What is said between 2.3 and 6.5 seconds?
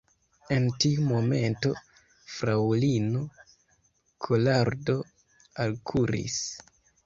fraŭlino Kolardo alkuris.